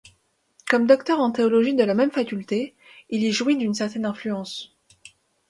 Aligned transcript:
Comme 0.67 0.87
docteur 0.87 1.19
en 1.19 1.29
théologie 1.29 1.75
de 1.75 1.83
la 1.83 1.93
même 1.93 2.09
faculté 2.09 2.73
il 3.11 3.21
y 3.23 3.31
jouit 3.31 3.55
d'une 3.55 3.75
certaine 3.75 4.07
influence. 4.07 4.75